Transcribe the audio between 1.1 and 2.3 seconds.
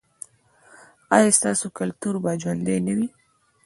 ایا ستاسو کلتور